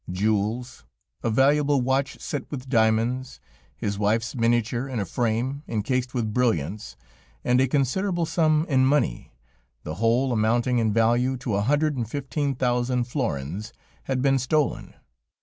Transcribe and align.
Jewels, 0.11 0.83
a 1.21 1.29
valuable 1.29 1.79
watch 1.81 2.19
set 2.19 2.49
with 2.49 2.67
diamonds, 2.67 3.39
his 3.77 3.99
wife's 3.99 4.33
miniature 4.33 4.87
in 4.89 4.99
a 4.99 5.05
frame 5.05 5.61
enchased 5.67 6.15
with 6.15 6.33
brilliants, 6.33 6.97
and 7.43 7.61
a 7.61 7.67
considerable 7.67 8.25
sum 8.25 8.65
in 8.67 8.83
money, 8.83 9.31
the 9.83 9.93
whole 10.01 10.31
amounting 10.33 10.79
in 10.79 10.91
value 10.91 11.37
to 11.37 11.53
a 11.53 11.61
hundred 11.61 11.95
and 11.95 12.09
fifteen 12.09 12.55
thousand 12.55 13.03
florins, 13.03 13.73
had 14.05 14.23
been 14.23 14.39
stolen. 14.39 14.95